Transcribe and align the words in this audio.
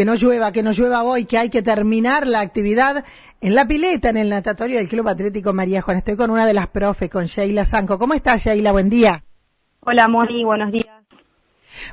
que 0.00 0.06
no 0.06 0.14
llueva, 0.14 0.50
que 0.50 0.62
no 0.62 0.72
llueva 0.72 1.02
hoy, 1.02 1.26
que 1.26 1.36
hay 1.36 1.50
que 1.50 1.60
terminar 1.60 2.26
la 2.26 2.40
actividad 2.40 3.04
en 3.42 3.54
la 3.54 3.68
pileta, 3.68 4.08
en 4.08 4.16
el 4.16 4.30
natatorio 4.30 4.78
del 4.78 4.88
Club 4.88 5.06
Atlético 5.06 5.52
María 5.52 5.82
Juan. 5.82 5.98
Estoy 5.98 6.16
con 6.16 6.30
una 6.30 6.46
de 6.46 6.54
las 6.54 6.68
profes, 6.68 7.10
con 7.10 7.26
Sheila 7.26 7.66
Sanco. 7.66 7.98
¿Cómo 7.98 8.14
estás, 8.14 8.42
Sheila? 8.42 8.72
Buen 8.72 8.88
día. 8.88 9.24
Hola, 9.80 10.08
Moni, 10.08 10.42
buenos 10.42 10.72
días. 10.72 10.86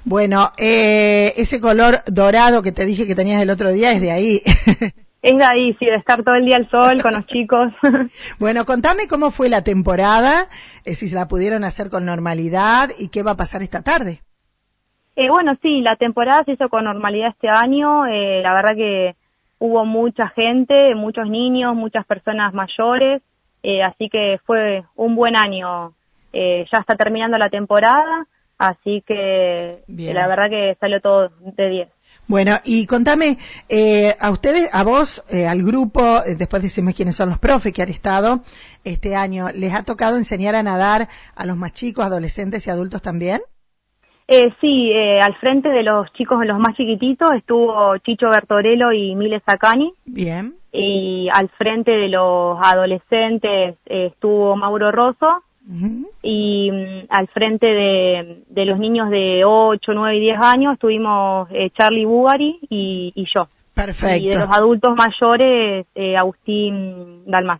Bueno, 0.05 0.53
eh, 0.57 1.33
ese 1.35 1.59
color 1.59 2.01
dorado 2.05 2.63
que 2.63 2.71
te 2.71 2.85
dije 2.85 3.05
que 3.07 3.13
tenías 3.13 3.41
el 3.41 3.49
otro 3.49 3.73
día 3.73 3.91
es 3.91 3.99
de 3.99 4.11
ahí. 4.13 4.41
Es 5.19 5.35
de 5.35 5.43
ahí, 5.43 5.75
sí, 5.79 5.85
de 5.85 5.95
estar 5.95 6.23
todo 6.23 6.35
el 6.35 6.45
día 6.45 6.55
al 6.55 6.69
sol 6.69 7.01
con 7.01 7.11
los 7.13 7.25
chicos. 7.25 7.73
bueno, 8.39 8.65
contame 8.65 9.07
cómo 9.09 9.31
fue 9.31 9.49
la 9.49 9.63
temporada, 9.63 10.47
eh, 10.85 10.95
si 10.95 11.09
se 11.09 11.15
la 11.15 11.27
pudieron 11.27 11.65
hacer 11.65 11.89
con 11.89 12.05
normalidad 12.05 12.91
y 12.97 13.09
qué 13.09 13.23
va 13.23 13.31
a 13.31 13.35
pasar 13.35 13.63
esta 13.63 13.81
tarde. 13.81 14.21
Eh, 15.19 15.29
bueno, 15.29 15.57
sí, 15.63 15.81
la 15.81 15.95
temporada 15.95 16.43
se 16.43 16.51
hizo 16.51 16.69
con 16.69 16.83
normalidad 16.83 17.29
este 17.29 17.49
año. 17.49 18.05
Eh, 18.05 18.39
la 18.43 18.53
verdad 18.53 18.75
que 18.75 19.15
hubo 19.57 19.83
mucha 19.83 20.27
gente, 20.29 20.93
muchos 20.93 21.27
niños, 21.27 21.75
muchas 21.75 22.05
personas 22.05 22.53
mayores, 22.53 23.23
eh, 23.63 23.81
así 23.81 24.09
que 24.09 24.39
fue 24.45 24.83
un 24.95 25.15
buen 25.15 25.35
año. 25.35 25.93
Eh, 26.33 26.67
ya 26.71 26.77
está 26.77 26.95
terminando 26.95 27.35
la 27.39 27.49
temporada, 27.49 28.27
así 28.59 29.03
que 29.07 29.79
la 29.87 30.27
verdad 30.27 30.51
que 30.51 30.77
salió 30.79 31.01
todo 31.01 31.31
de 31.39 31.67
10. 31.67 31.89
Bueno, 32.27 32.57
y 32.63 32.85
contame, 32.85 33.39
eh, 33.69 34.15
a 34.19 34.29
ustedes, 34.29 34.69
a 34.71 34.83
vos, 34.83 35.25
eh, 35.29 35.47
al 35.47 35.63
grupo, 35.63 36.21
eh, 36.27 36.35
después 36.35 36.61
decime 36.61 36.93
quiénes 36.93 37.15
son 37.15 37.29
los 37.29 37.39
profes 37.39 37.73
que 37.73 37.81
han 37.81 37.89
estado 37.89 38.43
este 38.83 39.15
año, 39.15 39.47
¿les 39.55 39.73
ha 39.73 39.81
tocado 39.81 40.17
enseñar 40.17 40.53
a 40.53 40.61
nadar 40.61 41.07
a 41.35 41.45
los 41.47 41.57
más 41.57 41.73
chicos, 41.73 42.05
adolescentes 42.05 42.67
y 42.67 42.69
adultos 42.69 43.01
también? 43.01 43.41
Eh, 44.27 44.53
sí, 44.59 44.91
eh, 44.91 45.19
al 45.21 45.35
frente 45.37 45.69
de 45.69 45.83
los 45.83 46.11
chicos, 46.13 46.45
los 46.45 46.59
más 46.59 46.75
chiquititos, 46.75 47.31
estuvo 47.33 47.97
Chicho 47.99 48.29
Bertorello 48.29 48.91
y 48.91 49.15
Mile 49.15 49.41
Sacani. 49.45 49.93
Bien. 50.05 50.55
Y 50.71 51.29
al 51.31 51.49
frente 51.49 51.91
de 51.91 52.09
los 52.09 52.57
adolescentes 52.61 53.77
eh, 53.85 54.07
estuvo 54.11 54.55
Mauro 54.55 54.91
Rosso. 54.91 55.43
Y 56.21 56.71
mm, 56.71 57.07
al 57.09 57.27
frente 57.27 57.67
de, 57.67 58.43
de, 58.47 58.65
los 58.65 58.79
niños 58.79 59.09
de 59.09 59.43
8, 59.45 59.91
9 59.93 60.15
y 60.15 60.19
10 60.21 60.39
años 60.39 60.73
estuvimos 60.75 61.49
eh, 61.51 61.71
Charlie 61.77 62.05
Bugari 62.05 62.57
y, 62.69 63.11
y, 63.13 63.25
yo. 63.33 63.47
Perfecto. 63.73 64.25
Y 64.25 64.29
de 64.29 64.39
los 64.39 64.49
adultos 64.49 64.95
mayores, 64.95 65.85
eh, 65.93 66.15
Agustín 66.15 67.23
Dalmas. 67.25 67.59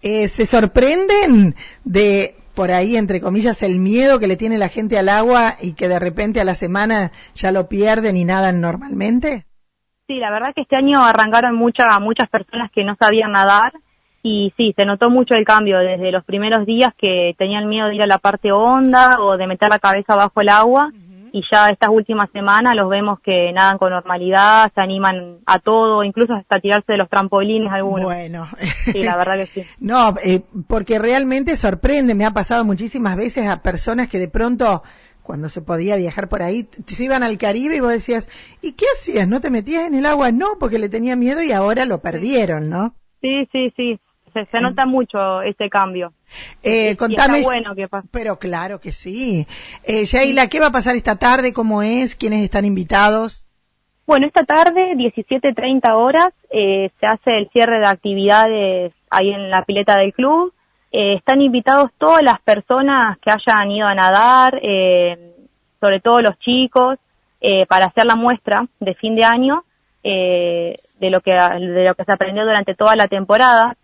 Eh, 0.00 0.28
¿Se 0.28 0.46
sorprenden 0.46 1.54
de 1.84 2.34
por 2.56 2.72
ahí, 2.72 2.96
entre 2.96 3.20
comillas, 3.20 3.62
el 3.62 3.78
miedo 3.78 4.18
que 4.18 4.26
le 4.26 4.36
tiene 4.36 4.58
la 4.58 4.68
gente 4.68 4.98
al 4.98 5.08
agua 5.08 5.52
y 5.62 5.74
que 5.74 5.86
de 5.86 6.00
repente 6.00 6.40
a 6.40 6.44
la 6.44 6.54
semana 6.54 7.12
ya 7.34 7.52
lo 7.52 7.68
pierden 7.68 8.16
y 8.16 8.24
nadan 8.24 8.60
normalmente? 8.60 9.46
Sí, 10.08 10.16
la 10.16 10.30
verdad 10.30 10.52
que 10.54 10.62
este 10.62 10.74
año 10.74 11.04
arrancaron 11.04 11.54
muchas 11.54 11.86
muchas 12.00 12.28
personas 12.28 12.70
que 12.72 12.82
no 12.82 12.96
sabían 12.98 13.32
nadar 13.32 13.72
y 14.22 14.52
sí, 14.56 14.74
se 14.76 14.86
notó 14.86 15.10
mucho 15.10 15.34
el 15.34 15.44
cambio 15.44 15.78
desde 15.78 16.10
los 16.10 16.24
primeros 16.24 16.66
días 16.66 16.90
que 16.98 17.34
tenían 17.38 17.68
miedo 17.68 17.88
de 17.88 17.96
ir 17.96 18.02
a 18.02 18.06
la 18.06 18.18
parte 18.18 18.50
honda 18.50 19.20
o 19.20 19.36
de 19.36 19.46
meter 19.46 19.68
la 19.68 19.78
cabeza 19.78 20.16
bajo 20.16 20.40
el 20.40 20.48
agua 20.48 20.90
y 21.36 21.42
ya 21.52 21.68
estas 21.68 21.90
últimas 21.90 22.30
semanas 22.32 22.74
los 22.74 22.88
vemos 22.88 23.20
que 23.20 23.52
nadan 23.52 23.76
con 23.76 23.90
normalidad, 23.90 24.72
se 24.74 24.80
animan 24.80 25.40
a 25.44 25.58
todo, 25.58 26.02
incluso 26.02 26.32
hasta 26.32 26.60
tirarse 26.60 26.92
de 26.92 26.96
los 26.96 27.10
trampolines 27.10 27.70
algunos. 27.70 28.06
Bueno. 28.06 28.48
Sí, 28.90 29.02
la 29.02 29.16
verdad 29.18 29.36
que 29.36 29.44
sí. 29.44 29.62
No, 29.78 30.14
eh, 30.24 30.40
porque 30.66 30.98
realmente 30.98 31.56
sorprende, 31.56 32.14
me 32.14 32.24
ha 32.24 32.30
pasado 32.30 32.64
muchísimas 32.64 33.18
veces 33.18 33.48
a 33.48 33.60
personas 33.60 34.08
que 34.08 34.18
de 34.18 34.28
pronto 34.28 34.82
cuando 35.22 35.50
se 35.50 35.60
podía 35.60 35.96
viajar 35.96 36.30
por 36.30 36.42
ahí, 36.42 36.68
se 36.86 37.04
iban 37.04 37.22
al 37.22 37.36
Caribe 37.36 37.76
y 37.76 37.80
vos 37.80 37.90
decías, 37.90 38.30
¿y 38.62 38.72
qué 38.72 38.86
hacías? 38.94 39.28
¿No 39.28 39.42
te 39.42 39.50
metías 39.50 39.86
en 39.88 39.94
el 39.94 40.06
agua? 40.06 40.32
No, 40.32 40.56
porque 40.58 40.78
le 40.78 40.88
tenía 40.88 41.16
miedo 41.16 41.42
y 41.42 41.52
ahora 41.52 41.84
lo 41.84 42.00
perdieron, 42.00 42.70
¿no? 42.70 42.94
Sí, 43.20 43.46
sí, 43.52 43.72
sí, 43.76 44.00
se, 44.44 44.50
se 44.50 44.60
nota 44.60 44.86
mucho 44.86 45.42
este 45.42 45.70
cambio. 45.70 46.12
Eh, 46.62 46.96
contame. 46.96 47.42
bueno 47.42 47.74
que 47.74 47.88
pasa. 47.88 48.06
Pero 48.10 48.38
claro 48.38 48.80
que 48.80 48.92
sí. 48.92 49.46
Eh, 49.84 50.04
Sheila, 50.04 50.48
¿qué 50.48 50.60
va 50.60 50.66
a 50.66 50.72
pasar 50.72 50.96
esta 50.96 51.16
tarde? 51.16 51.52
¿Cómo 51.52 51.82
es? 51.82 52.14
¿Quiénes 52.14 52.42
están 52.42 52.64
invitados? 52.64 53.46
Bueno, 54.06 54.26
esta 54.26 54.44
tarde, 54.44 54.92
17.30 54.94 55.92
horas, 55.94 56.28
eh, 56.50 56.90
se 57.00 57.06
hace 57.06 57.38
el 57.38 57.48
cierre 57.50 57.80
de 57.80 57.86
actividades 57.86 58.92
ahí 59.10 59.30
en 59.30 59.50
la 59.50 59.64
pileta 59.64 59.96
del 59.96 60.12
club. 60.12 60.52
Eh, 60.92 61.14
están 61.14 61.40
invitados 61.40 61.90
todas 61.98 62.22
las 62.22 62.40
personas 62.40 63.18
que 63.18 63.30
hayan 63.30 63.70
ido 63.70 63.86
a 63.86 63.94
nadar, 63.94 64.60
eh, 64.62 65.34
sobre 65.80 66.00
todo 66.00 66.22
los 66.22 66.38
chicos, 66.38 66.98
eh, 67.40 67.66
para 67.66 67.86
hacer 67.86 68.06
la 68.06 68.16
muestra 68.16 68.66
de 68.80 68.94
fin 68.94 69.16
de 69.16 69.24
año 69.24 69.64
eh, 70.02 70.78
de 71.00 71.10
lo 71.10 71.20
que 71.20 71.32
de 71.32 71.84
lo 71.84 71.94
que 71.94 72.04
se 72.04 72.12
aprendió 72.12 72.44
durante 72.44 72.74
toda 72.74 72.94
la 72.94 73.08
temporada. 73.08 73.76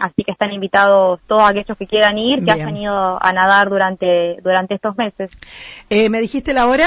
Así 0.00 0.24
que 0.24 0.32
están 0.32 0.50
invitados 0.52 1.20
todos 1.28 1.42
aquellos 1.42 1.76
que 1.78 1.86
quieran 1.86 2.16
ir, 2.18 2.38
que 2.38 2.44
Bien. 2.46 2.60
hayan 2.62 2.76
ido 2.76 3.18
a 3.22 3.32
nadar 3.32 3.68
durante 3.68 4.36
durante 4.42 4.74
estos 4.74 4.96
meses. 4.96 5.30
Eh, 5.90 6.08
¿Me 6.08 6.20
dijiste 6.20 6.52
la 6.54 6.66
hora? 6.66 6.86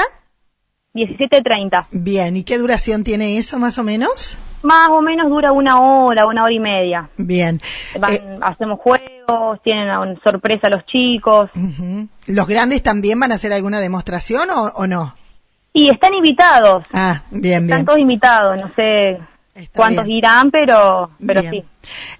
17.30. 0.94 1.86
Bien, 1.90 2.36
¿y 2.36 2.44
qué 2.44 2.56
duración 2.56 3.02
tiene 3.02 3.36
eso 3.38 3.58
más 3.58 3.78
o 3.78 3.82
menos? 3.82 4.38
Más 4.62 4.88
o 4.90 5.00
menos 5.02 5.28
dura 5.28 5.50
una 5.50 5.80
hora, 5.80 6.24
una 6.26 6.44
hora 6.44 6.52
y 6.54 6.60
media. 6.60 7.08
Bien. 7.16 7.60
Van, 7.98 8.12
Eh, 8.14 8.38
hacemos 8.42 8.78
juegos, 8.80 9.60
tienen 9.64 9.88
una 9.88 10.14
sorpresa 10.22 10.68
los 10.68 10.86
chicos. 10.86 11.50
¿Los 12.28 12.46
grandes 12.46 12.82
también 12.84 13.18
van 13.18 13.32
a 13.32 13.34
hacer 13.34 13.52
alguna 13.52 13.80
demostración 13.80 14.48
o, 14.50 14.66
o 14.76 14.86
no? 14.86 15.14
Y 15.72 15.90
están 15.90 16.14
invitados, 16.14 16.84
Ah, 16.92 17.22
bien, 17.32 17.64
están 17.64 17.78
bien. 17.78 17.84
todos 17.86 17.98
invitados, 17.98 18.56
no 18.56 18.70
sé 18.76 19.18
Está 19.56 19.76
cuántos 19.76 20.04
bien. 20.04 20.18
irán, 20.18 20.50
pero, 20.52 21.10
pero 21.26 21.40
Bien. 21.40 21.52
sí. 21.52 21.64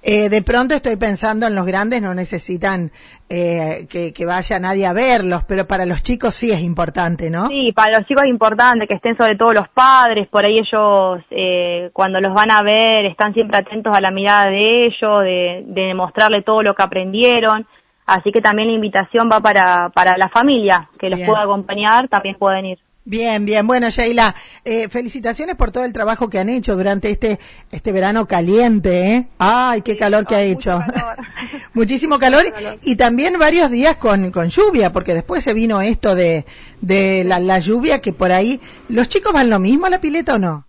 Eh, 0.02 0.28
de 0.28 0.42
pronto 0.42 0.74
estoy 0.74 0.96
pensando 0.96 1.46
en 1.46 1.54
los 1.54 1.66
grandes, 1.66 2.02
no 2.02 2.14
necesitan 2.14 2.90
eh, 3.28 3.86
que, 3.88 4.12
que 4.12 4.26
vaya 4.26 4.58
nadie 4.58 4.86
a 4.86 4.92
verlos, 4.92 5.44
pero 5.44 5.66
para 5.66 5.86
los 5.86 6.02
chicos 6.02 6.34
sí 6.34 6.50
es 6.50 6.60
importante, 6.60 7.30
¿no? 7.30 7.48
Sí, 7.48 7.72
para 7.72 7.98
los 7.98 8.06
chicos 8.06 8.24
es 8.24 8.30
importante 8.30 8.86
que 8.86 8.94
estén 8.94 9.16
sobre 9.16 9.36
todo 9.36 9.52
los 9.52 9.68
padres, 9.68 10.28
por 10.28 10.44
ahí 10.44 10.58
ellos 10.58 11.20
eh, 11.30 11.90
cuando 11.92 12.20
los 12.20 12.34
van 12.34 12.50
a 12.50 12.62
ver 12.62 13.06
están 13.06 13.32
siempre 13.34 13.58
atentos 13.58 13.94
a 13.94 14.00
la 14.00 14.10
mirada 14.10 14.50
de 14.50 14.84
ellos, 14.86 15.22
de, 15.22 15.64
de 15.66 15.82
demostrarle 15.82 16.42
todo 16.42 16.62
lo 16.62 16.74
que 16.74 16.82
aprendieron. 16.82 17.66
Así 18.06 18.32
que 18.32 18.42
también 18.42 18.68
la 18.68 18.74
invitación 18.74 19.30
va 19.32 19.40
para, 19.40 19.88
para 19.88 20.16
la 20.18 20.28
familia, 20.28 20.90
que 20.98 21.08
los 21.08 21.18
Bien. 21.18 21.30
pueda 21.30 21.42
acompañar, 21.42 22.08
también 22.08 22.36
pueden 22.38 22.66
ir. 22.66 22.78
Bien, 23.06 23.44
bien. 23.44 23.66
Bueno, 23.66 23.90
Sheila, 23.90 24.34
eh, 24.64 24.88
felicitaciones 24.88 25.56
por 25.56 25.70
todo 25.70 25.84
el 25.84 25.92
trabajo 25.92 26.30
que 26.30 26.38
han 26.38 26.48
hecho 26.48 26.74
durante 26.74 27.10
este 27.10 27.38
este 27.70 27.92
verano 27.92 28.26
caliente, 28.26 29.08
¿eh? 29.14 29.28
Ay, 29.38 29.82
qué 29.82 29.96
calor 29.98 30.26
que 30.26 30.34
ha 30.34 30.38
Ay, 30.38 30.52
hecho. 30.52 30.78
calor. 30.78 31.16
Muchísimo 31.74 32.18
calor. 32.18 32.46
y 32.82 32.96
también 32.96 33.38
varios 33.38 33.70
días 33.70 33.96
con, 33.96 34.30
con 34.30 34.48
lluvia, 34.48 34.90
porque 34.90 35.12
después 35.12 35.44
se 35.44 35.52
vino 35.52 35.82
esto 35.82 36.14
de, 36.14 36.46
de 36.80 37.24
la, 37.24 37.38
la 37.40 37.58
lluvia 37.58 38.00
que 38.00 38.14
por 38.14 38.32
ahí... 38.32 38.58
¿Los 38.88 39.08
chicos 39.10 39.32
van 39.34 39.50
lo 39.50 39.58
mismo 39.58 39.84
a 39.84 39.90
la 39.90 40.00
pileta 40.00 40.36
o 40.36 40.38
no? 40.38 40.66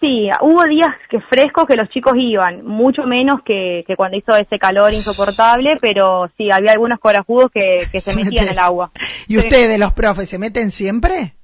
Sí, 0.00 0.30
hubo 0.40 0.64
días 0.64 0.88
que 1.10 1.20
frescos 1.20 1.66
que 1.66 1.76
los 1.76 1.88
chicos 1.90 2.14
iban, 2.16 2.64
mucho 2.64 3.02
menos 3.02 3.42
que, 3.42 3.84
que 3.86 3.96
cuando 3.96 4.16
hizo 4.16 4.34
ese 4.34 4.58
calor 4.58 4.94
insoportable, 4.94 5.76
pero 5.78 6.30
sí, 6.38 6.50
había 6.50 6.72
algunos 6.72 6.98
corajudos 6.98 7.50
que, 7.52 7.86
que 7.92 8.00
se 8.00 8.12
Se 8.14 8.16
metían 8.16 8.46
en 8.46 8.52
el 8.52 8.58
agua. 8.58 8.90
¿Y 9.28 9.34
Sí. 9.34 9.38
ustedes, 9.38 9.78
los 9.78 9.92
profes, 9.92 10.30
se 10.30 10.38
meten 10.38 10.70
siempre? 10.70 11.34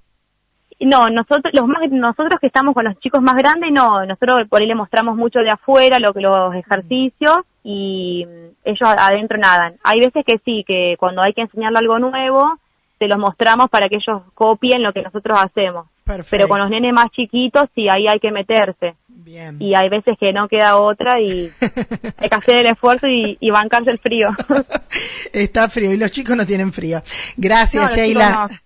No, 0.80 1.08
nosotros, 1.08 1.52
los 1.54 1.66
más, 1.66 1.90
nosotros 1.90 2.38
que 2.40 2.46
estamos 2.46 2.74
con 2.74 2.84
los 2.84 2.98
chicos 3.00 3.22
más 3.22 3.34
grandes, 3.36 3.70
no, 3.72 4.04
nosotros 4.06 4.46
por 4.48 4.60
ahí 4.60 4.66
le 4.66 4.74
mostramos 4.74 5.16
mucho 5.16 5.40
de 5.40 5.50
afuera 5.50 5.98
lo 5.98 6.12
que 6.14 6.20
los 6.20 6.54
ejercicios 6.54 7.40
y 7.62 8.26
ellos 8.64 8.82
adentro 8.82 9.38
nadan. 9.38 9.76
Hay 9.84 10.00
veces 10.00 10.24
que 10.24 10.38
sí, 10.44 10.64
que 10.66 10.96
cuando 10.98 11.22
hay 11.22 11.32
que 11.32 11.42
enseñarle 11.42 11.78
algo 11.78 11.98
nuevo, 11.98 12.58
se 12.98 13.06
los 13.06 13.18
mostramos 13.18 13.68
para 13.70 13.88
que 13.88 13.96
ellos 13.96 14.22
copien 14.34 14.82
lo 14.82 14.92
que 14.92 15.02
nosotros 15.02 15.38
hacemos. 15.40 15.86
Perfecto. 16.06 16.30
Pero 16.30 16.48
con 16.48 16.60
los 16.60 16.70
nenes 16.70 16.92
más 16.94 17.10
chiquitos, 17.10 17.66
sí, 17.74 17.88
ahí 17.90 18.06
hay 18.08 18.18
que 18.20 18.30
meterse. 18.30 18.94
Bien. 19.08 19.56
y 19.60 19.74
hay 19.74 19.88
veces 19.88 20.14
que 20.20 20.32
no 20.32 20.47
queda 20.47 20.76
otra 20.76 21.20
y 21.20 21.50
hay 22.16 22.28
que 22.28 22.34
hacer 22.36 22.58
el 22.58 22.66
esfuerzo 22.66 23.08
y, 23.08 23.36
y 23.41 23.50
bancarse 23.50 23.91
el 23.91 23.98
frío. 23.98 24.28
Está 25.32 25.68
frío 25.68 25.92
y 25.92 25.97
los 25.97 26.12
chicos 26.12 26.36
no 26.36 26.47
tienen 26.47 26.72
frío. 26.72 27.03
Gracias, 27.36 27.91
No, 27.91 27.97
Sheila. 27.97 28.30
no. 28.48 28.56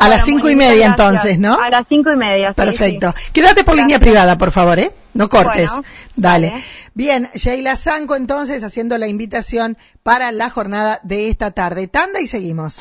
A 0.00 0.08
las 0.08 0.24
cinco 0.24 0.48
y 0.48 0.54
media 0.54 0.86
gracias. 0.88 0.90
entonces, 0.98 1.38
¿no? 1.40 1.60
A 1.60 1.68
las 1.70 1.84
cinco 1.88 2.10
y 2.12 2.16
media. 2.16 2.50
sí, 2.50 2.54
Perfecto. 2.54 3.12
sí. 3.16 3.32
Quédate 3.32 3.64
por 3.64 3.74
Gracias. 3.74 3.86
línea 3.86 3.98
privada, 3.98 4.38
por 4.38 4.50
favor, 4.52 4.78
¿eh? 4.78 4.92
No 5.12 5.28
cortes. 5.28 5.68
Bueno, 5.72 5.84
Dale. 6.14 6.50
dale. 6.50 6.62
Bien, 6.94 7.28
Sheila 7.34 7.74
Sanco 7.76 8.14
entonces 8.14 8.62
haciendo 8.62 8.96
la 8.96 9.08
invitación 9.08 9.76
para 10.04 10.30
la 10.32 10.50
jornada 10.50 11.00
de 11.02 11.28
esta 11.28 11.50
tarde. 11.50 11.88
Tanda 11.88 12.20
y 12.20 12.28
seguimos. 12.28 12.80